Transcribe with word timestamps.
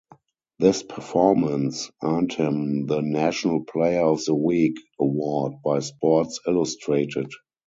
This 0.57 0.81
performance 0.81 1.91
earned 2.03 2.33
him 2.33 2.87
the 2.87 3.01
"National 3.03 3.63
Player 3.65 4.01
of 4.01 4.25
the 4.25 4.33
Week" 4.33 4.77
award 4.99 5.61
by 5.63 5.77
"Sports 5.77 6.39
Illustrated". 6.47 7.27